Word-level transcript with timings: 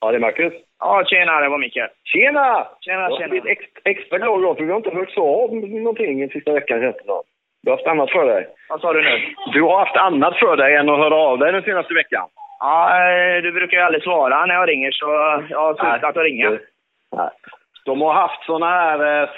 Ja, 0.00 0.10
det 0.10 0.16
är 0.16 0.20
Marcus. 0.20 0.52
Ja, 0.78 1.04
tjena, 1.06 1.40
det 1.40 1.48
var 1.48 1.58
Mikael. 1.58 1.88
Tjena! 2.04 2.66
Tjena, 2.80 3.10
tjena. 3.10 3.28
blivit 3.28 3.46
ex, 3.46 3.64
extra 3.84 4.18
glad 4.18 4.40
idag, 4.40 4.56
för 4.56 4.64
vi 4.64 4.70
har 4.70 4.76
inte 4.76 4.90
hört 4.90 5.10
så 5.10 5.44
av 5.44 5.54
någonting 5.54 6.20
den 6.20 6.28
sista 6.28 6.52
veckan 6.52 6.80
känns 6.80 6.96
det. 6.96 7.22
Du 7.62 7.70
har 7.70 7.76
haft 7.76 7.86
annat 7.86 8.10
för 8.10 8.26
dig. 8.26 8.48
Vad 8.68 8.80
sa 8.80 8.92
du 8.92 9.02
nu? 9.02 9.34
Du 9.52 9.62
har 9.62 9.78
haft 9.78 9.96
annat 9.96 10.36
för 10.38 10.56
dig 10.56 10.76
än 10.76 10.88
att 10.88 10.98
höra 10.98 11.14
av 11.14 11.38
dig 11.38 11.52
den 11.52 11.62
senaste 11.62 11.94
veckan. 11.94 12.28
Ja, 12.60 12.90
eh, 13.00 13.42
du 13.42 13.52
brukar 13.52 13.76
ju 13.76 13.82
aldrig 13.82 14.02
svara 14.02 14.46
när 14.46 14.54
jag 14.54 14.68
ringer, 14.68 14.90
så 14.90 15.06
jag 15.50 15.60
har 15.60 15.74
slutat 15.74 16.16
att 16.16 16.22
ringa. 16.22 16.50
Nej. 17.16 17.30
De 17.84 18.00
har 18.00 18.12
haft 18.12 18.44
såna 18.44 18.66
här 18.66 19.22
eh, 19.22 19.28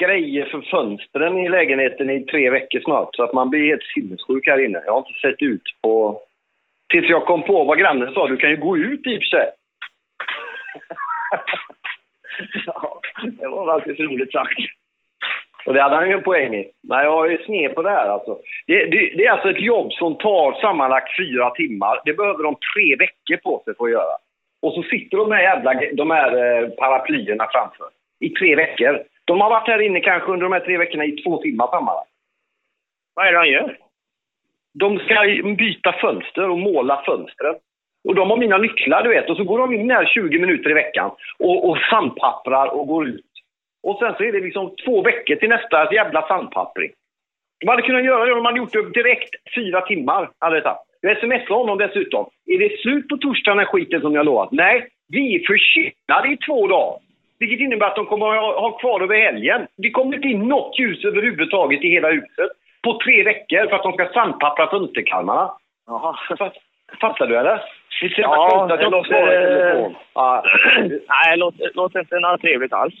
grejer 0.00 0.44
för 0.44 0.60
fönstren 0.60 1.38
i 1.38 1.48
lägenheten 1.48 2.10
i 2.10 2.24
tre 2.24 2.50
veckor 2.50 2.80
snart, 2.80 3.08
så 3.16 3.22
att 3.22 3.32
man 3.32 3.50
blir 3.50 3.66
helt 3.66 3.82
sinnessjuk 3.94 4.46
här 4.46 4.64
inne. 4.64 4.82
Jag 4.86 4.92
har 4.92 4.98
inte 4.98 5.20
sett 5.20 5.42
ut 5.42 5.62
på... 5.82 6.20
Tills 6.88 7.08
jag 7.08 7.26
kom 7.26 7.42
på 7.42 7.64
vad 7.64 7.78
grannen 7.78 8.14
sa, 8.14 8.26
du 8.26 8.36
kan 8.36 8.50
ju 8.50 8.56
gå 8.56 8.76
ut 8.76 9.06
i 9.06 9.16
och 9.16 9.20
för 9.20 9.36
sig. 9.36 9.50
Ja, 12.66 13.00
det 13.38 13.48
var 13.48 13.78
faktiskt 13.78 14.00
roligt 14.00 14.32
sagt. 14.32 14.58
Och 15.66 15.74
det 15.74 15.82
hade 15.82 15.96
han 15.96 16.08
ju 16.08 16.14
en 16.14 16.22
poäng 16.22 16.54
i. 16.54 16.70
Nej, 16.82 17.04
jag 17.04 17.32
är 17.32 17.44
sned 17.44 17.74
på 17.74 17.82
det 17.82 17.90
här 17.90 18.08
alltså. 18.08 18.38
Det, 18.66 18.84
det, 18.84 19.14
det 19.16 19.26
är 19.26 19.30
alltså 19.30 19.50
ett 19.50 19.60
jobb 19.60 19.92
som 19.92 20.18
tar 20.18 20.60
sammanlagt 20.60 21.16
fyra 21.16 21.50
timmar. 21.50 22.00
Det 22.04 22.12
behöver 22.12 22.42
de 22.42 22.56
tre 22.74 22.96
veckor 22.96 23.36
på 23.36 23.62
sig 23.64 23.74
för 23.76 23.84
att 23.84 23.90
göra. 23.90 24.16
Och 24.62 24.72
så 24.72 24.82
sitter 24.82 25.16
de 25.16 25.32
här 25.32 25.42
jävla 25.42 25.74
de 25.92 26.10
här 26.10 26.30
eh, 26.36 26.68
paraplyerna 26.68 27.48
framför. 27.52 27.88
I 28.20 28.30
tre 28.30 28.56
veckor. 28.56 29.02
De 29.24 29.40
har 29.40 29.50
varit 29.50 29.68
här 29.68 29.82
inne 29.82 30.00
kanske 30.00 30.32
under 30.32 30.44
de 30.44 30.52
här 30.52 30.60
tre 30.60 30.78
veckorna 30.78 31.04
i 31.04 31.12
två 31.12 31.42
timmar 31.42 31.66
sammanlagt. 31.66 32.10
Vad 33.14 33.26
är 33.26 33.32
det 33.32 33.38
de 33.38 33.48
gör? 33.48 33.76
De 34.74 34.98
ska 34.98 35.14
byta 35.56 35.92
fönster 35.92 36.50
och 36.50 36.58
måla 36.58 37.02
fönstren. 37.06 37.54
Och 38.06 38.14
de 38.14 38.30
har 38.30 38.36
mina 38.36 38.58
nycklar, 38.58 39.02
du 39.02 39.08
vet. 39.08 39.30
Och 39.30 39.36
så 39.36 39.44
går 39.44 39.58
de 39.58 39.74
in 39.74 39.90
här 39.90 40.06
20 40.06 40.38
minuter 40.38 40.70
i 40.70 40.74
veckan 40.74 41.10
och, 41.38 41.68
och 41.68 41.78
sandpapprar 41.90 42.66
och 42.66 42.86
går 42.86 43.08
ut. 43.08 43.32
Och 43.82 43.98
sen 43.98 44.14
så 44.16 44.22
är 44.22 44.32
det 44.32 44.40
liksom 44.40 44.74
två 44.84 45.02
veckor 45.02 45.36
till 45.36 45.48
nästa 45.48 45.94
jävla 45.94 46.28
sandpappring. 46.28 46.90
De 47.60 47.68
hade 47.68 47.82
kunnat 47.82 48.04
göra 48.04 48.24
det 48.24 48.32
om 48.32 48.38
de 48.38 48.44
hade 48.46 48.58
gjort 48.58 48.72
det 48.72 49.02
direkt 49.02 49.30
fyra 49.54 49.80
timmar. 49.80 50.30
Hade 50.38 50.56
det 50.56 50.62
tagit. 50.62 50.78
Jag 51.00 51.18
smsade 51.18 51.54
honom 51.54 51.78
dessutom. 51.78 52.26
Är 52.46 52.58
det 52.58 52.78
slut 52.78 53.08
på 53.08 53.16
torsdag 53.16 53.54
den 53.54 53.66
skiten 53.66 54.00
som 54.00 54.14
jag 54.14 54.26
lovat? 54.26 54.52
Nej, 54.52 54.88
vi 55.08 55.34
är 55.34 55.46
försenade 55.46 56.32
i 56.32 56.36
två 56.36 56.66
dagar. 56.66 56.98
Vilket 57.38 57.60
innebär 57.60 57.86
att 57.86 57.96
de 57.96 58.06
kommer 58.06 58.26
att 58.26 58.40
ha, 58.40 58.60
ha 58.60 58.78
kvar 58.78 59.00
över 59.00 59.16
helgen. 59.16 59.66
Det 59.76 59.90
kommer 59.90 60.16
inte 60.16 60.28
in 60.28 60.48
något 60.48 60.78
ljus 60.78 61.04
överhuvudtaget 61.04 61.84
i 61.84 61.88
hela 61.88 62.10
huset. 62.10 62.50
På 62.82 62.98
tre 63.04 63.24
veckor 63.24 63.66
för 63.68 63.76
att 63.76 63.82
de 63.82 63.92
ska 63.92 64.08
sandpappra 64.12 64.70
fönsterkarmarna. 64.70 65.50
Jaha. 65.86 66.16
Fatt- 66.92 67.00
Fattar 67.00 67.26
du 67.26 67.36
eller? 67.36 67.62
Så 67.88 68.06
jävla 68.06 68.22
Ja, 68.36 68.62
att 68.62 68.68
det 68.68 68.74
jag 68.74 68.82
inte 68.84 68.96
låter- 68.96 69.26
telefon. 69.26 69.94
Ja. 70.14 70.44
Nej, 71.08 71.36
låter, 71.36 71.70
låter 71.74 72.00
inte 72.00 72.20
något 72.20 72.40
trevligt 72.40 72.72
alls. 72.72 72.94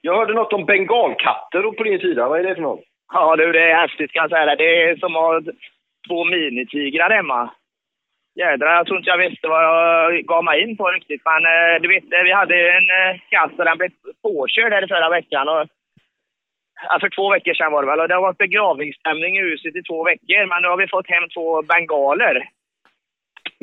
Jag 0.00 0.16
hörde 0.16 0.32
något 0.34 0.52
om 0.52 0.64
bengalkatter 0.64 1.62
på 1.62 1.82
din 1.82 1.98
sida. 1.98 2.28
Vad 2.28 2.38
är 2.40 2.44
det 2.44 2.54
för 2.54 2.62
något? 2.62 2.80
Ja 3.12 3.36
du, 3.36 3.52
det 3.52 3.70
är 3.70 3.74
häftigt 3.76 4.12
kan 4.12 4.22
jag 4.22 4.30
säga. 4.30 4.56
Det 4.56 4.82
är 4.82 4.96
som 4.96 5.16
att 5.16 5.22
ha 5.22 5.40
två 6.08 6.24
minitigrar 6.24 7.10
hemma. 7.10 7.50
Jädrar, 8.34 8.74
jag 8.76 8.86
tror 8.86 8.98
inte 8.98 9.10
jag 9.10 9.18
visste 9.18 9.48
vad 9.48 9.64
jag 9.64 10.12
gav 10.24 10.44
mig 10.44 10.62
in 10.62 10.76
på 10.76 10.88
riktigt. 10.90 11.22
Men 11.24 11.44
eh, 11.46 11.80
du 11.82 11.88
vet, 11.88 12.12
eh, 12.12 12.22
vi 12.24 12.32
hade 12.32 12.70
en 12.70 12.90
eh, 12.90 13.20
katt 13.30 13.58
och 13.58 13.64
den 13.64 13.78
blev 13.78 13.90
påkörd 14.22 14.72
här 14.72 14.84
i 14.84 14.88
förra 14.88 15.08
veckan. 15.08 15.48
Och, 15.48 15.66
för 17.00 17.08
två 17.16 17.30
veckor 17.30 17.54
sedan 17.54 17.72
var 17.72 17.82
det 17.82 17.88
väl. 17.88 18.00
Och 18.00 18.08
det 18.08 18.14
har 18.14 18.22
varit 18.22 18.38
begravningsstämning 18.38 19.36
i 19.36 19.40
huset 19.40 19.76
i 19.76 19.82
två 19.82 20.04
veckor. 20.04 20.46
Men 20.46 20.62
nu 20.62 20.68
har 20.68 20.76
vi 20.76 20.88
fått 20.88 21.08
hem 21.10 21.28
två 21.28 21.62
bengaler. 21.62 22.48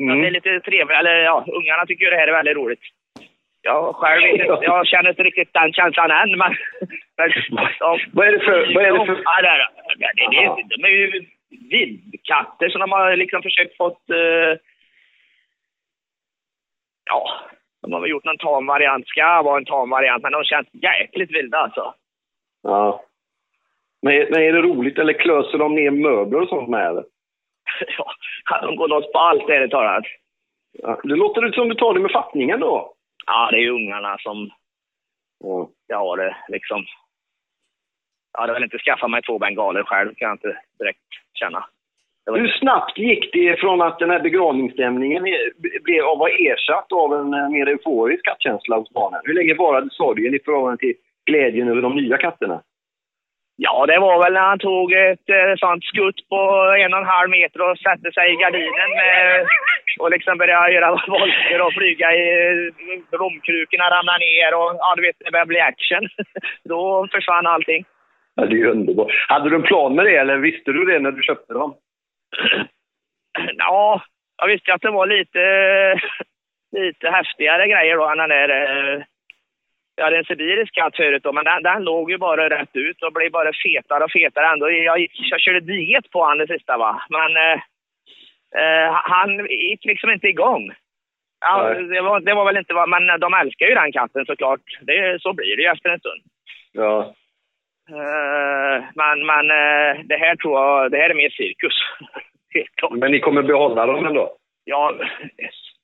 Mm. 0.02 0.20
det 0.20 0.26
är 0.26 0.30
lite 0.30 0.60
trevligt. 0.60 0.96
Eller 0.98 1.14
ja, 1.14 1.44
ungarna 1.52 1.86
tycker 1.86 2.04
ju 2.04 2.10
det 2.10 2.16
här 2.16 2.28
är 2.28 2.32
väldigt 2.32 2.56
roligt. 2.56 2.80
Jag 3.62 3.94
själv 3.94 4.26
inte, 4.26 4.44
jag 4.62 4.86
känner 4.86 5.10
inte 5.10 5.22
riktigt 5.22 5.52
den 5.52 5.72
känslan 5.72 6.10
än. 6.10 6.30
Men, 6.38 6.54
men 7.16 7.30
ja. 7.80 7.98
Vad 8.12 8.28
är 8.28 8.32
det 8.32 8.40
för... 8.44 8.74
Vad 8.74 8.84
är 8.84 8.92
det 8.92 9.06
för... 9.06 9.22
Ja, 9.24 9.42
det 9.42 10.22
är, 10.22 10.30
det, 10.30 10.76
de 10.76 10.84
är 10.84 10.88
ju 10.88 11.26
vildkatter 11.70 12.68
som 12.68 12.80
de 12.80 12.92
har 12.92 13.16
liksom 13.16 13.42
försökt 13.42 13.76
fått... 13.76 14.10
eh, 14.10 14.58
ja, 17.10 17.40
de 17.82 17.92
har 17.92 18.00
väl 18.00 18.10
gjort 18.10 18.24
någon 18.24 18.38
tam 18.38 18.66
variant. 18.66 19.08
Ska 19.08 19.42
vara 19.42 19.58
en 19.58 19.64
tam 19.64 19.90
variant, 19.90 20.22
men 20.22 20.32
de 20.32 20.44
känns 20.44 20.68
jäkligt 20.72 21.30
vilda 21.30 21.58
alltså. 21.58 21.94
Ja. 22.62 23.04
Men, 24.02 24.12
är- 24.14 24.28
men 24.30 24.42
är 24.42 24.52
det 24.52 24.62
roligt 24.62 24.98
eller 24.98 25.12
klöser 25.12 25.58
de 25.58 25.74
ner 25.74 25.90
möbler 25.90 26.40
och 26.40 26.48
sånt 26.48 26.68
med 26.68 26.86
eller? 26.86 27.04
ja, 28.50 28.60
de 28.62 28.76
går 28.76 28.88
loss 28.88 29.12
på 29.12 29.18
allt, 29.18 29.48
ärligt 29.48 29.70
talat. 29.70 30.04
Ja. 30.72 31.00
Det 31.02 31.14
låter 31.14 31.44
ut 31.44 31.54
som 31.54 31.68
du 31.68 31.74
tar 31.74 31.94
det 31.94 32.00
med 32.00 32.10
fattningen 32.10 32.60
då. 32.60 32.92
Ja, 33.26 33.48
det 33.50 33.56
är 33.56 33.60
ju 33.60 33.70
ungarna 33.70 34.16
som 34.18 34.50
Ja. 35.44 35.68
jag 35.86 35.98
har 35.98 36.16
det 36.16 36.36
liksom. 36.48 36.84
Jag 38.32 38.40
hade 38.40 38.52
väl 38.52 38.64
inte 38.64 38.78
skaffat 38.78 39.10
mig 39.10 39.22
två 39.22 39.38
bengaler 39.38 39.82
själv, 39.82 40.14
kan 40.14 40.28
jag 40.28 40.34
inte 40.34 40.60
direkt 40.78 41.00
känna. 41.34 41.64
Hur 42.26 42.48
snabbt 42.48 42.98
gick 42.98 43.32
det 43.32 43.60
från 43.60 43.82
att 43.82 43.98
den 43.98 44.10
här 44.10 44.20
begravningsstämningen 44.20 45.22
blev 45.84 46.04
av 46.04 46.22
att 46.22 46.28
ersatt 46.30 46.92
av 46.92 47.14
en 47.14 47.34
eh, 47.34 47.48
mer 47.48 47.66
euforisk 47.68 48.24
kattkänsla 48.24 48.76
hos 48.76 48.90
barnen? 48.92 49.20
Hur 49.24 49.34
länge 49.34 49.54
varade 49.54 49.90
sorgen 49.90 50.34
i 50.34 50.38
förhållande 50.38 50.78
till 50.78 50.94
glädjen 51.26 51.68
över 51.68 51.82
de 51.82 51.96
nya 51.96 52.16
katterna? 52.16 52.62
Ja, 53.60 53.86
det 53.86 53.98
var 53.98 54.22
väl 54.22 54.32
när 54.32 54.40
han 54.40 54.58
tog 54.58 54.92
ett 54.92 55.28
eh, 55.38 55.54
sånt 55.56 55.84
skutt 55.84 56.28
på 56.28 56.40
en 56.78 56.92
och 56.94 57.00
en 57.00 57.14
halv 57.14 57.30
meter 57.30 57.60
och 57.70 57.78
satte 57.78 58.12
sig 58.12 58.32
i 58.32 58.36
gardinen 58.36 58.90
och 59.98 60.10
liksom 60.10 60.38
började 60.38 60.72
göra 60.72 60.90
volter 61.06 61.60
och 61.60 61.72
flyga 61.72 62.14
i 62.14 62.24
romkrukorna, 63.12 63.90
ramla 63.90 64.16
ner 64.18 64.50
och 64.54 64.70
ja, 64.78 64.94
du 64.96 65.02
vet, 65.02 65.16
det 65.18 65.30
började 65.30 65.48
bli 65.48 65.60
action. 65.60 66.08
Då 66.64 67.08
försvann 67.12 67.46
allting. 67.46 67.84
Ja, 68.34 68.46
det 68.46 68.54
är 68.54 68.58
ju 68.58 68.70
underbart. 68.70 69.12
Hade 69.28 69.50
du 69.50 69.56
en 69.56 69.70
plan 69.70 69.94
med 69.94 70.04
det 70.04 70.16
eller 70.16 70.36
visste 70.36 70.72
du 70.72 70.84
det 70.84 70.98
när 70.98 71.12
du 71.12 71.22
köpte 71.22 71.52
dem? 71.52 71.74
Ja, 73.56 74.02
jag 74.36 74.48
visste 74.48 74.74
att 74.74 74.82
det 74.82 74.90
var 74.90 75.06
lite, 75.06 75.40
lite 76.82 77.10
häftigare 77.10 77.68
grejer 77.68 77.96
då 77.96 78.08
än 78.08 78.18
den 78.18 78.28
där... 78.28 78.48
eh, 78.48 79.02
Jag 79.98 80.04
hade 80.04 80.16
en 80.18 80.24
sibirisk 80.24 80.74
katt 80.74 80.96
förut 80.96 81.22
då, 81.22 81.32
men 81.32 81.44
den, 81.44 81.62
den 81.62 81.84
låg 81.84 82.10
ju 82.10 82.18
bara 82.18 82.48
rätt 82.50 82.76
ut 82.76 83.02
och 83.02 83.12
blev 83.12 83.30
bara 83.30 83.52
fetare 83.64 84.04
och 84.04 84.12
fetare 84.12 84.46
ändå. 84.52 84.70
Jag, 84.70 84.98
gick- 84.98 85.30
jag 85.30 85.40
körde 85.40 85.60
diet 85.60 86.10
på 86.10 86.24
han 86.24 86.38
det 86.38 86.46
sista 86.46 86.76
va, 86.78 87.02
men 87.10 87.36
eh, 87.36 87.58
eh, 88.60 88.92
han 88.92 89.46
gick 89.46 89.84
liksom 89.84 90.10
inte 90.10 90.26
igång. 90.28 90.70
Ja, 91.40 91.74
det, 91.74 92.00
var, 92.00 92.20
det 92.20 92.34
var 92.34 92.44
väl 92.44 92.56
inte 92.56 92.74
vad, 92.74 92.88
men 92.88 93.20
de 93.20 93.34
älskar 93.34 93.66
ju 93.66 93.74
den 93.74 93.92
katten 93.92 94.26
såklart. 94.26 94.60
Det, 94.80 95.22
så 95.22 95.32
blir 95.32 95.56
det 95.56 95.62
ju 95.62 95.68
efter 95.68 95.90
en 95.90 96.00
stund. 96.00 96.22
Ja. 96.72 97.14
Eh, 97.90 98.84
men 98.94 99.26
men 99.26 99.50
eh, 99.50 100.00
det 100.04 100.16
här 100.16 100.36
tror 100.36 100.54
jag, 100.60 100.90
det 100.90 100.96
här 100.98 101.10
är 101.10 101.14
mer 101.14 101.30
cirkus. 101.30 101.74
Helt 102.54 102.74
klart. 102.76 102.92
Men 102.92 103.12
ni 103.12 103.20
kommer 103.20 103.42
behålla 103.42 103.86
dem 103.86 104.06
ändå? 104.06 104.36
Ja, 104.64 104.94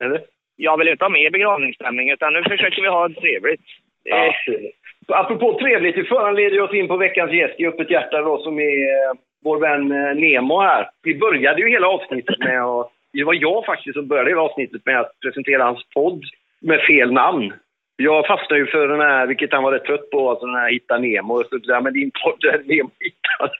Eller? 0.01 0.21
jag 0.57 0.79
vill 0.79 0.89
inte 0.89 1.05
ha 1.05 1.09
mer 1.09 1.31
begravningsstämning 1.31 2.11
utan 2.11 2.33
nu 2.33 2.43
försöker 2.43 2.83
vi 2.83 2.89
ha 2.89 3.09
det 3.09 3.21
trevligt. 3.21 3.61
Ja, 4.05 4.35
trevligt. 4.47 4.75
Apropå 5.09 5.59
trevligt, 5.61 5.97
det 5.97 6.05
föranleder 6.05 6.61
oss 6.61 6.75
in 6.75 6.89
på 6.89 6.97
veckans 6.97 7.33
gäst 7.33 7.61
i 7.61 7.67
Öppet 7.67 7.91
hjärta 7.91 8.21
då, 8.23 8.39
som 8.39 8.59
är 8.59 8.79
eh, 8.89 9.13
vår 9.45 9.59
vän 9.61 9.93
eh, 9.93 10.15
Nemo 10.15 10.61
här. 10.61 10.89
Vi 11.03 11.15
började 11.15 11.61
ju 11.61 11.69
hela 11.69 11.89
avsnittet 11.89 12.39
med 12.39 12.65
att... 12.65 12.91
Det 13.13 13.25
var 13.25 13.35
jag 13.35 13.65
faktiskt 13.67 13.95
som 13.95 14.09
började 14.09 14.31
hela 14.31 14.43
avsnittet 14.43 14.87
med 14.87 15.01
att 15.01 15.21
presentera 15.23 15.63
hans 15.65 15.85
podd 15.95 16.23
med 16.61 16.81
fel 16.81 17.13
namn. 17.13 17.53
Jag 17.97 18.27
fastnade 18.27 18.61
ju 18.61 18.67
för 18.67 18.89
den 18.89 19.01
här, 19.01 19.27
vilket 19.27 19.53
han 19.53 19.63
var 19.63 19.73
rätt 19.73 19.85
trött 19.85 20.11
på, 20.11 20.31
alltså 20.31 20.47
den 20.47 20.55
här 20.55 20.71
Hitta 20.71 20.99
Nemo. 20.99 21.35
Och 21.41 21.47
så, 21.47 21.59
ja, 21.63 21.81
men 21.81 21.93
din 21.93 22.11
podd 22.25 22.45
är 22.45 22.59
Nemo 22.59 22.91
hittar. 23.01 23.51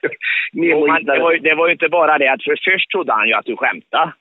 Nemo 0.53 0.85
hittar. 0.95 1.15
det, 1.15 1.21
var, 1.21 1.31
ju- 1.31 1.39
det 1.39 1.55
var 1.55 1.67
ju 1.67 1.71
inte 1.73 1.89
bara 1.89 2.17
det 2.17 2.27
att 2.31 2.43
för 2.43 2.71
först 2.71 2.91
trodde 2.91 3.13
han 3.13 3.27
ju 3.27 3.33
att 3.33 3.45
du 3.45 3.55
skämtade. 3.57 4.11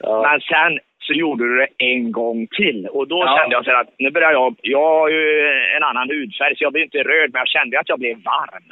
Ja. 0.00 0.22
Men 0.22 0.40
sen 0.40 0.78
så 1.08 1.12
gjorde 1.22 1.44
du 1.48 1.54
det 1.62 1.68
en 1.92 2.12
gång 2.12 2.46
till. 2.58 2.80
Och 2.96 3.08
då 3.08 3.18
Ja. 3.26 3.36
kände 3.38 3.54
jag 3.56 3.64
så 3.64 3.70
att 3.72 3.90
nu 3.98 4.10
börjar 4.10 4.32
jag... 4.32 4.54
Jag 4.62 4.88
har 5.00 5.08
ju 5.08 5.22
en 5.76 5.82
annan 5.82 6.08
hudfärg 6.10 6.56
så 6.56 6.64
jag 6.64 6.72
blir 6.72 6.82
inte 6.88 6.98
röd 7.12 7.28
men 7.32 7.38
jag 7.44 7.48
kände 7.48 7.80
att 7.80 7.88
jag 7.88 7.98
blev 7.98 8.16
varm. 8.32 8.68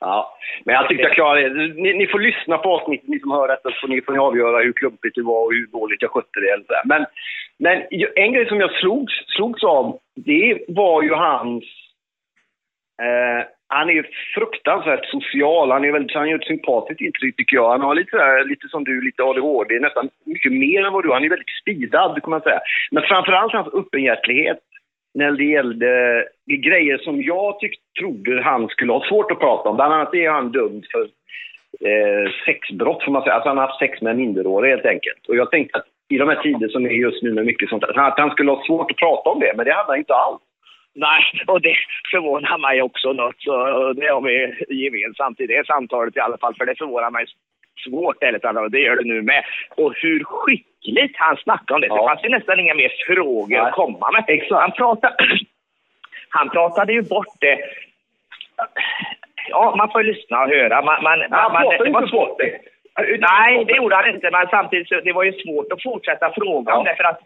Ja, 0.00 0.38
men 0.64 0.74
jag 0.74 0.88
tyckte 0.88 1.02
jag 1.02 1.12
klarade 1.14 1.48
det. 1.48 1.74
Ni, 1.82 1.94
ni 1.94 2.06
får 2.06 2.18
lyssna 2.18 2.58
på 2.58 2.68
avsnittet, 2.76 3.08
ni 3.08 3.20
som 3.20 3.30
hör 3.30 3.48
detta, 3.48 3.70
så 3.80 3.86
ni 3.86 4.00
får 4.02 4.12
ni 4.12 4.18
avgöra 4.18 4.62
hur 4.62 4.72
klumpigt 4.72 5.14
det 5.14 5.22
var 5.22 5.44
och 5.44 5.52
hur 5.52 5.66
dåligt 5.66 6.02
jag 6.02 6.10
skötte 6.10 6.40
det. 6.40 6.50
Eller 6.52 6.64
så 6.64 6.72
där. 6.72 6.82
men, 6.84 7.06
men 7.58 7.76
en 8.16 8.32
grej 8.32 8.46
som 8.48 8.60
jag 8.60 8.72
slogs, 8.80 9.12
slogs 9.36 9.64
av, 9.64 9.98
det 10.16 10.58
var 10.68 11.02
ju 11.02 11.12
hans... 11.14 11.64
Eh, 13.02 13.46
han 13.68 13.90
är 13.90 14.06
fruktansvärt 14.34 15.06
social. 15.06 15.70
Han, 15.70 15.84
är 15.84 15.92
väldigt, 15.92 16.16
han 16.16 16.28
gör 16.28 16.38
ett 16.38 16.46
sympatiskt 16.46 17.00
intryck, 17.00 17.36
tycker 17.36 17.56
jag. 17.56 17.70
Han 17.70 17.80
har 17.80 17.94
lite, 17.94 18.10
så 18.10 18.48
lite 18.48 18.68
som 18.68 18.84
du, 18.84 19.00
lite 19.00 19.22
ADHD, 19.22 19.80
nästan 19.80 20.08
mycket 20.24 20.52
mer 20.52 20.84
än 20.86 20.92
vad 20.92 21.04
du 21.04 21.08
har. 21.08 21.14
Han 21.14 21.24
är 21.24 21.28
väldigt 21.28 21.60
speedad, 21.62 22.22
kan 22.22 22.30
man 22.30 22.40
säga. 22.40 22.60
Men 22.90 23.02
framförallt 23.02 23.52
hans 23.52 23.74
öppenhjärtlighet 23.74 24.58
när 25.14 25.30
det 25.30 25.44
gällde 25.44 26.24
grejer 26.46 26.98
som 26.98 27.22
jag 27.22 27.58
tyck, 27.58 27.74
trodde 28.00 28.42
han 28.42 28.68
skulle 28.68 28.92
ha 28.92 29.08
svårt 29.08 29.30
att 29.30 29.38
prata 29.40 29.68
om. 29.68 29.76
Bland 29.76 29.94
annat 29.94 30.14
är 30.14 30.30
han 30.30 30.52
dömd 30.52 30.84
för 30.92 31.02
eh, 31.88 32.30
sexbrott, 32.46 33.04
får 33.04 33.12
man 33.12 33.22
säga. 33.22 33.34
Alltså 33.34 33.48
han 33.48 33.58
har 33.58 33.66
haft 33.66 33.78
sex 33.78 34.02
med 34.02 34.10
en 34.10 34.16
minderårig 34.16 34.70
helt 34.70 34.86
enkelt. 34.86 35.26
Och 35.28 35.36
jag 35.36 35.50
tänkte 35.50 35.78
att 35.78 35.86
i 36.08 36.18
de 36.18 36.28
här 36.28 36.42
tider 36.42 36.68
som 36.68 36.86
är 36.86 36.90
just 36.90 37.22
nu 37.22 37.32
med 37.32 37.46
mycket 37.46 37.68
sånt 37.68 37.82
där. 37.82 37.98
Att 37.98 38.18
han 38.18 38.30
skulle 38.30 38.50
ha 38.50 38.64
svårt 38.66 38.90
att 38.90 38.96
prata 38.96 39.30
om 39.30 39.40
det, 39.40 39.52
men 39.56 39.64
det 39.64 39.72
hade 39.72 39.92
han 39.92 39.98
inte 39.98 40.14
alls. 40.14 40.40
Nej, 40.98 41.22
och 41.46 41.60
det 41.60 41.76
förvånar 42.10 42.58
mig 42.58 42.82
också 42.82 43.12
något. 43.12 43.38
Så 43.38 43.52
det 43.92 44.08
har 44.08 44.20
vi 44.20 44.36
gemensamt 44.84 45.40
i 45.40 45.46
det 45.46 45.66
samtalet 45.66 46.16
i 46.16 46.20
alla 46.20 46.38
fall. 46.38 46.54
För 46.54 46.66
det 46.66 46.78
förvånar 46.78 47.10
mig 47.10 47.26
svårt 47.84 48.22
ärligt 48.22 48.42
talat 48.42 48.62
och 48.62 48.70
det 48.70 48.78
gör 48.78 48.96
det 48.96 49.08
nu 49.14 49.22
med. 49.22 49.44
Och 49.76 49.94
hur 50.02 50.24
skickligt 50.24 51.16
han 51.16 51.36
snackade 51.36 51.74
om 51.74 51.80
det. 51.80 51.86
Ja. 51.86 51.96
Det 51.96 52.08
fanns 52.08 52.24
ju 52.24 52.28
nästan 52.28 52.60
inga 52.60 52.74
mer 52.74 52.92
frågor 53.06 53.48
Nej. 53.48 53.58
att 53.58 53.72
komma 53.72 54.10
med. 54.10 54.24
Exakt. 54.28 54.60
Han, 54.60 54.72
pratade, 54.72 55.14
han 56.28 56.48
pratade 56.50 56.92
ju 56.92 57.02
bort 57.02 57.34
det. 57.40 57.58
Ja, 59.48 59.74
man 59.76 59.90
får 59.90 60.02
ju 60.02 60.12
lyssna 60.12 60.42
och 60.42 60.48
höra. 60.48 60.82
Man, 60.82 61.02
man, 61.02 61.20
han 61.30 61.52
man, 61.52 61.62
det 61.84 61.90
var 61.90 62.06
svårt. 62.06 62.38
Det. 62.38 62.60
Nej, 63.18 63.64
det 63.64 63.76
gjorde 63.76 63.96
han 63.96 64.14
inte. 64.14 64.30
Men 64.30 64.46
samtidigt 64.46 64.88
så 64.88 65.00
det 65.00 65.12
var 65.12 65.24
ju 65.24 65.32
svårt 65.32 65.72
att 65.72 65.82
fortsätta 65.82 66.32
fråga 66.32 66.72
ja. 66.72 66.78
om 66.78 66.84
det. 66.84 66.96
För 66.96 67.04
att 67.04 67.20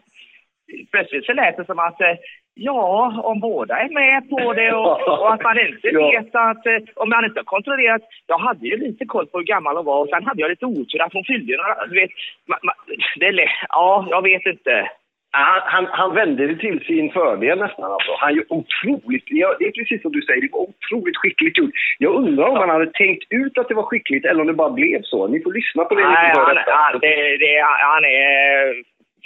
plötsligt 0.91 1.25
så 1.25 1.33
lät 1.33 1.57
det 1.57 1.65
som 1.65 1.79
att 1.79 2.01
eh, 2.01 2.15
Ja, 2.63 3.21
om 3.23 3.39
båda 3.39 3.73
är 3.79 3.89
med 3.89 4.29
på 4.29 4.53
det 4.53 4.73
och, 4.73 4.95
och 5.21 5.33
att 5.33 5.43
man 5.43 5.59
inte 5.59 5.87
ja. 5.87 6.11
vet 6.11 6.35
att... 6.35 6.65
Eh, 6.65 6.79
om 6.95 7.09
man 7.09 7.25
inte 7.25 7.39
har 7.39 7.43
kontrollerat... 7.55 8.01
Jag 8.27 8.37
hade 8.37 8.67
ju 8.67 8.77
lite 8.77 9.05
koll 9.05 9.27
på 9.27 9.37
hur 9.37 9.45
gammal 9.45 9.75
hon 9.75 9.85
var 9.85 9.99
och 10.01 10.09
sen 10.09 10.25
hade 10.25 10.41
jag 10.41 10.49
lite 10.49 10.65
otur 10.65 11.01
att 11.01 11.13
hon 11.13 11.23
fyllde 11.23 11.57
några... 11.57 11.85
Du 11.85 11.95
vet, 12.01 12.11
man, 12.49 12.59
man, 12.63 12.75
det 13.19 13.25
är 13.25 13.51
Ja, 13.69 14.07
jag 14.09 14.21
vet 14.21 14.45
inte. 14.45 14.89
Han, 15.31 15.61
han, 15.65 15.85
han 15.91 16.15
vände 16.15 16.47
det 16.47 16.55
till 16.55 16.79
sin 16.85 17.11
fördel 17.11 17.59
nästan. 17.59 17.91
Alltså. 17.91 18.11
Han 18.17 18.31
är 18.37 18.43
otroligt, 18.49 19.23
ja, 19.27 19.55
det 19.59 19.65
är 19.65 19.71
precis 19.71 20.01
som 20.01 20.11
du 20.11 20.21
säger, 20.21 20.41
det 20.41 20.49
var 20.51 20.67
otroligt 20.71 21.17
skickligt 21.17 21.57
gjort. 21.57 21.73
Jag 21.97 22.15
undrar 22.15 22.47
om 22.47 22.57
han 22.57 22.69
hade 22.69 22.91
tänkt 22.91 23.23
ut 23.29 23.57
att 23.57 23.67
det 23.67 23.73
var 23.73 23.83
skickligt 23.83 24.25
eller 24.25 24.41
om 24.41 24.47
det 24.47 24.53
bara 24.53 24.69
blev 24.69 25.01
så. 25.03 25.27
Ni 25.27 25.43
får 25.43 25.53
lyssna 25.53 25.85
på 25.85 25.95
det. 25.95 26.03
Nej, 26.03 26.31
han, 26.35 26.57
han, 26.67 26.99
det, 27.01 27.37
det, 27.37 27.53
han, 27.91 28.05
är, 28.05 28.83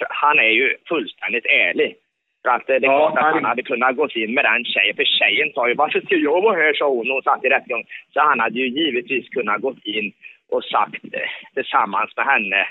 han 0.10 0.40
är 0.40 0.50
ju 0.60 0.76
fullständigt 0.90 1.46
ärlig. 1.46 1.96
För 2.46 2.52
att 2.52 2.70
eh, 2.70 2.76
det 2.82 2.88
är 2.88 2.92
ja, 2.92 3.12
klart 3.12 3.18
att 3.18 3.34
han 3.34 3.46
hade 3.46 3.64
kunnat 3.64 3.96
gå 3.96 4.08
in 4.10 4.34
med 4.34 4.46
den 4.46 4.64
tjejen. 4.66 4.96
För 4.96 5.04
tjejen 5.04 5.50
sa 5.54 5.68
ju 5.68 5.74
varför 5.74 6.02
ska 6.02 6.16
jag 6.16 6.42
vara 6.42 6.56
här, 6.62 6.74
sa 6.74 6.88
hon 6.90 7.12
och 7.12 7.24
satt 7.24 7.46
i 7.46 7.50
rättegång. 7.50 7.84
Så 8.14 8.20
han 8.20 8.40
hade 8.40 8.60
ju 8.60 8.68
givetvis 8.68 9.30
kunnat 9.30 9.62
gå 9.62 9.74
in 9.84 10.12
och 10.50 10.64
sagt 10.64 11.02
det 11.02 11.30
tillsammans 11.54 12.12
med 12.18 12.26
henne 12.26 12.68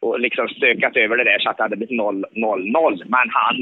och 0.00 0.20
liksom 0.20 0.48
stökat 0.48 0.96
över 0.96 1.16
det 1.16 1.24
där 1.24 1.38
så 1.38 1.50
att 1.50 1.56
det 1.56 1.62
hade 1.62 1.76
blivit 1.76 2.00
0-0-0. 2.00 3.02
Men 3.06 3.26
han 3.38 3.56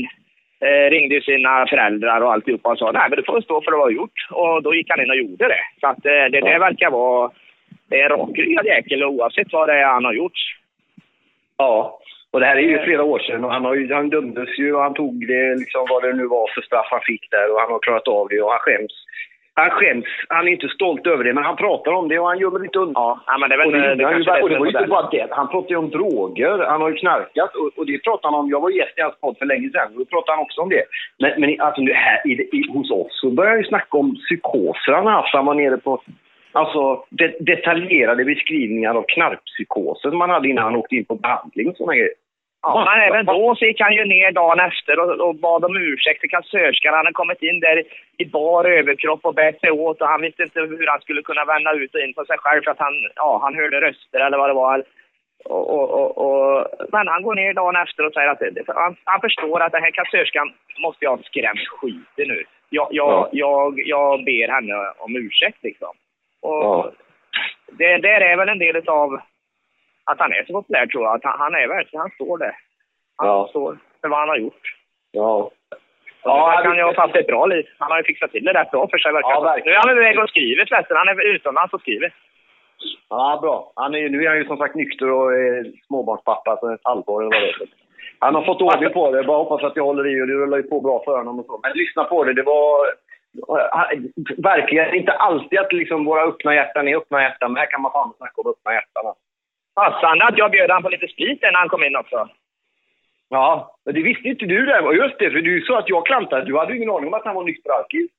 eh, 0.66 0.90
ringde 0.90 1.20
sina 1.22 1.66
föräldrar 1.66 2.20
och 2.20 2.32
alltihopa 2.32 2.68
och 2.72 2.78
sa 2.78 2.92
nej 2.92 3.06
men 3.08 3.16
du 3.16 3.22
får 3.22 3.40
stå 3.40 3.62
för 3.62 3.72
vad 3.72 3.80
du 3.80 3.84
har 3.84 4.00
gjort. 4.00 4.18
Och 4.30 4.62
då 4.62 4.74
gick 4.74 4.90
han 4.90 5.00
in 5.00 5.10
och 5.10 5.16
gjorde 5.16 5.48
det. 5.48 5.62
Så 5.80 5.86
att 5.86 6.06
eh, 6.06 6.24
det 6.32 6.40
där 6.40 6.58
verkar 6.58 6.90
vara 6.90 7.30
det 7.88 8.00
är 8.00 8.10
en 8.10 8.18
rakryggad 8.18 8.66
jäkel 8.66 9.04
oavsett 9.04 9.52
vad 9.52 9.68
det 9.68 9.74
är 9.74 9.86
han 9.86 10.04
har 10.04 10.12
gjort. 10.12 10.38
Ja, 11.56 12.00
och 12.32 12.40
det 12.40 12.46
här 12.46 12.56
är 12.56 12.60
ju 12.60 12.78
flera 12.78 13.04
år 13.04 13.18
sedan 13.18 13.44
och 13.44 13.52
han, 13.52 13.64
har 13.64 13.74
ju, 13.74 13.94
han 13.94 14.10
dömdes 14.10 14.58
ju 14.58 14.74
och 14.74 14.82
han 14.82 14.94
tog 14.94 15.26
det, 15.26 15.54
liksom 15.54 15.86
vad 15.90 16.02
det 16.02 16.12
nu 16.12 16.26
var 16.26 16.46
för 16.54 16.62
straff 16.62 16.86
han 16.90 17.00
fick 17.00 17.30
där 17.30 17.52
och 17.52 17.60
han 17.60 17.72
har 17.72 17.78
klarat 17.78 18.08
av 18.08 18.28
det 18.28 18.42
och 18.42 18.50
han 18.50 18.60
skäms. 18.60 18.92
Han 19.54 19.70
skäms, 19.70 20.04
han 20.28 20.48
är 20.48 20.52
inte 20.52 20.68
stolt 20.68 21.06
över 21.06 21.24
det, 21.24 21.32
men 21.32 21.44
han 21.44 21.56
pratar 21.56 21.92
om 21.92 22.08
det 22.08 22.18
och 22.18 22.26
han 22.26 22.38
gömmer 22.38 22.58
lite 22.58 22.78
undan. 22.78 23.18
Ja, 23.26 23.38
men 23.38 23.48
det 23.48 23.54
är 23.54 23.58
väl 23.58 23.66
och 23.66 23.72
det, 23.72 23.78
det, 23.78 23.94
det, 23.94 24.24
det, 24.24 24.42
och 24.42 24.50
det 24.50 24.58
var 24.58 24.66
ju 24.66 24.72
inte 24.78 24.86
bara 24.96 25.10
det. 25.10 25.26
Han 25.30 25.48
pratar 25.48 25.70
ju 25.70 25.76
om 25.76 25.90
droger, 25.90 26.58
han 26.58 26.80
har 26.80 26.88
ju 26.90 26.96
knarkat 26.96 27.54
och, 27.54 27.70
och 27.78 27.86
det 27.86 27.98
pratar 27.98 28.30
han 28.30 28.40
om. 28.40 28.50
Jag 28.50 28.60
var 28.60 28.70
gäst 28.70 28.98
i 28.98 29.00
hans 29.00 29.20
podd 29.20 29.38
för 29.38 29.46
länge 29.46 29.70
sedan 29.70 29.92
och 29.92 29.98
då 29.98 30.04
pratade 30.04 30.36
han 30.36 30.42
också 30.42 30.60
om 30.60 30.68
det. 30.68 30.84
Men, 31.18 31.40
men 31.40 31.60
alltså, 31.60 31.80
här, 31.82 32.26
i, 32.26 32.32
i, 32.32 32.72
hos 32.72 32.90
oss 32.90 33.20
så 33.20 33.30
börjar 33.30 33.50
han 33.50 33.60
ju 33.60 33.68
snacka 33.68 33.96
om 33.98 34.14
psykoser 34.14 34.92
han 34.92 35.06
har 35.06 35.12
haft. 35.12 35.34
Han 35.34 35.46
var 35.46 35.54
nere 35.54 35.76
på 35.76 36.02
Alltså 36.52 37.04
det, 37.10 37.36
detaljerade 37.40 38.24
beskrivningar 38.24 38.94
av 38.94 39.04
knarkpsykoser 39.08 40.10
man 40.10 40.30
hade 40.30 40.48
innan 40.48 40.64
han 40.64 40.76
åkte 40.76 40.96
in 40.96 41.04
på 41.04 41.14
behandling 41.14 41.68
och 41.68 41.76
sådana 41.76 41.94
grejer. 41.94 42.14
Ja, 42.62 42.84
men 42.88 43.08
även 43.08 43.26
då 43.26 43.54
så 43.54 43.64
gick 43.64 43.80
han 43.80 43.94
ju 43.94 44.04
ner 44.04 44.32
dagen 44.32 44.60
efter 44.60 44.98
och, 45.00 45.28
och 45.28 45.34
bad 45.34 45.64
om 45.64 45.76
ursäkt 45.76 46.20
till 46.20 46.30
kassörskan. 46.30 46.94
Han 46.94 47.06
hade 47.06 47.12
kommit 47.12 47.42
in 47.42 47.60
där 47.60 47.84
i 48.18 48.24
bar 48.24 48.64
överkropp 48.64 49.24
och 49.24 49.34
bett 49.34 49.60
sig 49.60 49.70
åt 49.70 50.00
och 50.00 50.08
han 50.08 50.20
visste 50.20 50.42
inte 50.42 50.60
hur 50.60 50.86
han 50.86 51.00
skulle 51.00 51.22
kunna 51.22 51.44
vända 51.44 51.72
ut 51.72 51.94
och 51.94 52.00
in 52.00 52.14
på 52.14 52.24
sig 52.24 52.38
själv 52.38 52.62
för 52.62 52.70
att 52.70 52.78
han, 52.78 52.94
ja, 53.14 53.40
han 53.42 53.54
hörde 53.54 53.80
röster 53.80 54.20
eller 54.20 54.38
vad 54.38 54.50
det 54.50 54.54
var. 54.54 54.84
Och, 55.44 55.70
och, 55.74 55.90
och, 56.00 56.10
och 56.24 56.66
men 56.92 57.08
han 57.08 57.22
går 57.22 57.34
ner 57.34 57.54
dagen 57.54 57.76
efter 57.76 58.06
och 58.06 58.12
säger 58.12 58.28
att 58.28 58.38
det, 58.38 58.64
han, 58.66 58.96
han 59.04 59.20
förstår 59.20 59.60
att 59.60 59.72
den 59.72 59.82
här 59.82 59.90
kassörskan 59.90 60.52
måste 60.78 61.04
jag 61.04 61.16
ha 61.16 61.22
skrämt 61.22 61.68
skiten 61.68 62.28
nu. 62.28 62.44
Jag, 62.70 62.88
jag, 62.90 63.08
ja. 63.10 63.28
jag, 63.32 63.80
jag 63.86 64.24
ber 64.24 64.48
henne 64.48 64.74
om 64.98 65.16
ursäkt 65.16 65.58
liksom. 65.62 65.94
Och 66.42 66.64
ja. 66.64 66.92
det 67.66 67.98
där 67.98 68.20
är 68.20 68.36
väl 68.36 68.48
en 68.48 68.58
del 68.58 68.88
av 68.88 69.20
att 70.04 70.18
han 70.18 70.32
är 70.32 70.44
så 70.44 70.52
populär 70.52 70.86
tror 70.86 71.04
jag. 71.04 71.14
Att 71.14 71.24
han, 71.24 71.38
han 71.38 71.54
är 71.54 71.68
verkligen, 71.68 72.00
han 72.00 72.10
står 72.10 72.38
där. 72.38 72.54
Han 73.16 73.28
ja. 73.28 73.46
står 73.50 73.78
för 74.00 74.08
vad 74.08 74.18
han 74.18 74.28
har 74.28 74.36
gjort. 74.36 74.76
Ja. 75.12 75.50
Ja, 76.22 76.62
han 76.64 76.78
har 76.78 76.94
haft 76.94 77.16
ett 77.16 77.26
bra 77.26 77.46
liv. 77.46 77.66
Han 77.78 77.90
har 77.90 77.98
ju 77.98 78.04
fixat 78.04 78.30
till 78.30 78.44
det 78.44 78.52
rätt 78.52 78.70
bra 78.70 78.88
för 78.88 78.98
sig 78.98 79.12
verkar 79.12 79.30
ja, 79.30 79.40
verkligen. 79.40 79.72
Nu 79.72 79.76
är 79.76 79.88
han 79.88 79.98
iväg 79.98 80.18
och 80.18 80.28
skriver 80.28 80.66
förresten. 80.66 80.96
Han 80.96 81.08
är 81.08 81.34
utomlands 81.34 81.74
och 81.74 81.80
skriver. 81.80 82.12
Ja, 83.08 83.38
bra. 83.42 83.72
Han 83.76 83.94
är, 83.94 84.08
nu 84.08 84.24
är 84.24 84.28
han 84.28 84.38
ju 84.38 84.44
som 84.44 84.56
sagt 84.56 84.74
nykter 84.74 85.10
och 85.10 85.32
är 85.32 85.72
småbarnspappa 85.86 86.56
så 86.60 86.74
ett 86.74 86.80
halvår 86.84 87.22
eller 87.22 87.30
vad 87.30 87.42
det 87.42 87.64
är. 87.64 87.68
Han 88.18 88.34
har 88.34 88.44
fått 88.44 88.62
ordning 88.62 88.92
på 88.92 89.10
det. 89.10 89.22
Bara 89.22 89.38
hoppas 89.38 89.62
att 89.62 89.76
jag 89.76 89.84
håller 89.84 90.06
i 90.06 90.22
och 90.22 90.26
det 90.26 90.34
rullar 90.34 90.56
ju 90.56 90.62
på 90.62 90.80
bra 90.80 91.02
för 91.04 91.16
honom 91.16 91.38
och 91.38 91.46
så. 91.46 91.60
Men 91.62 91.72
lyssna 91.74 92.04
på 92.04 92.24
det. 92.24 92.32
Det 92.32 92.42
var 92.42 92.86
verkligen 94.36 94.94
inte 94.94 95.12
alltid 95.12 95.58
att 95.58 95.72
liksom 95.72 96.04
våra 96.04 96.22
öppna 96.22 96.54
hjärtan 96.54 96.88
är 96.88 96.96
öppna 96.96 97.22
hjärtan. 97.22 97.52
Men 97.52 97.60
här 97.60 97.70
kan 97.70 97.82
man 97.82 97.92
fan 97.92 98.12
snacka 98.16 98.40
om 98.40 98.50
öppna 98.50 98.72
hjärtan. 98.72 99.14
Passande 99.74 100.24
att 100.24 100.38
jag 100.38 100.50
bjöd 100.50 100.70
han 100.70 100.82
på 100.82 100.88
lite 100.88 101.08
sprit 101.08 101.42
när 101.42 101.52
han 101.52 101.68
kom 101.68 101.84
in 101.84 101.96
också. 101.96 102.28
Ja, 103.28 103.76
men 103.84 103.94
det 103.94 104.02
visste 104.02 104.28
inte 104.28 104.46
du 104.46 104.66
där. 104.66 104.92
Just 104.92 105.18
det, 105.18 105.30
för 105.30 105.42
du 105.42 105.60
sa 105.60 105.78
att 105.78 105.88
jag 105.88 106.06
klantade. 106.06 106.44
Du 106.44 106.58
hade 106.58 106.72
ju 106.72 106.76
ingen 106.78 106.90
aning 106.90 107.06
om 107.06 107.14
att 107.14 107.24
han 107.24 107.34
var 107.34 107.44
nykter 107.44 107.70
alkis. 107.70 108.10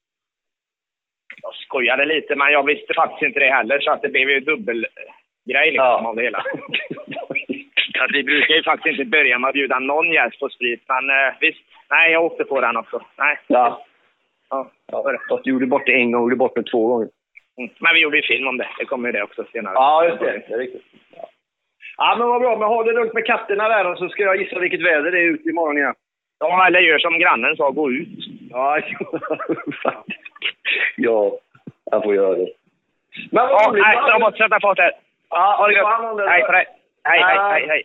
Jag 1.41 1.55
skojade 1.55 2.05
lite, 2.05 2.35
men 2.35 2.51
jag 2.51 2.65
visste 2.65 2.93
faktiskt 2.93 3.21
inte 3.21 3.39
det 3.39 3.51
heller, 3.51 3.79
så 3.79 3.91
att 3.91 4.01
det 4.01 4.09
blev 4.09 4.29
ju 4.29 4.39
dubbelgrej 4.39 5.71
liksom 5.71 5.75
ja. 5.75 6.07
av 6.07 6.15
det 6.15 6.23
hela. 6.23 6.43
så 7.97 8.07
vi 8.13 8.23
brukar 8.23 8.55
ju 8.55 8.63
faktiskt 8.63 8.99
inte 8.99 9.09
börja 9.09 9.39
med 9.39 9.47
att 9.47 9.53
bjuda 9.53 9.79
någon 9.79 10.11
gäst 10.11 10.39
på 10.39 10.49
sprit, 10.49 10.83
men 10.87 11.09
eh, 11.09 11.33
visst. 11.39 11.65
Nej, 11.89 12.11
jag 12.11 12.23
åkte 12.23 12.43
på 12.43 12.61
den 12.61 12.77
också. 12.77 13.01
Nej. 13.17 13.39
Ja. 13.47 13.85
Ja, 14.51 14.71
ja. 14.91 15.17
Fast 15.29 15.43
du 15.43 15.49
gjorde 15.49 15.67
bort 15.67 15.85
det 15.85 15.91
en 15.93 16.11
gång, 16.11 16.21
du 16.21 16.25
gjorde 16.25 16.35
bort 16.35 16.55
det 16.55 16.63
två 16.63 16.87
gånger. 16.87 17.07
Mm. 17.57 17.69
Men 17.79 17.93
vi 17.93 17.99
gjorde 17.99 18.17
ju 18.17 18.23
film 18.23 18.47
om 18.47 18.57
det. 18.57 18.67
Det 18.79 18.85
kommer 18.85 19.09
ju 19.09 19.11
det 19.11 19.23
också 19.23 19.43
senare. 19.51 19.73
Ja, 19.73 20.05
just 20.05 20.19
det. 20.19 20.43
Det 20.47 20.53
är 20.53 20.57
riktigt. 20.57 20.85
Ja. 21.15 21.29
Ja, 21.97 22.15
men 22.17 22.27
vad 22.27 22.41
bra. 22.41 22.57
Men 22.57 22.67
ha 22.67 22.83
det 22.83 22.91
lugnt 22.91 23.13
med 23.13 23.25
katterna 23.25 23.69
där 23.69 23.95
så 23.95 24.09
ska 24.09 24.23
jag 24.23 24.41
gissa 24.41 24.59
vilket 24.59 24.81
väder 24.81 25.11
det 25.11 25.19
är 25.19 25.33
ute 25.33 25.49
imorgon 25.49 25.77
igen. 25.77 25.93
Ja, 26.39 26.67
eller 26.67 26.79
gör 26.79 26.99
som 26.99 27.19
grannen 27.19 27.55
sa, 27.57 27.69
gå 27.69 27.91
ut. 27.91 28.07
Ja, 28.51 28.79
ja, 30.97 31.31
jag 31.91 32.03
får 32.03 32.15
göra 32.15 32.35
det. 32.35 32.47
Men 33.31 33.47
vad 33.47 33.51
ja, 33.51 33.71
nej, 33.71 33.97
jag 34.07 34.21
måste 34.21 34.37
sätta 34.37 34.59
fart 34.59 34.79
här. 34.79 34.91
Ja, 35.29 35.55
ha 35.57 35.67
det 35.67 35.73
gött. 35.73 36.29
Hej 36.29 36.43
på 36.43 36.51
dig. 36.51 36.65
Hej, 37.03 37.19
hej, 37.23 37.37
hej, 37.37 37.67
hej. 37.67 37.83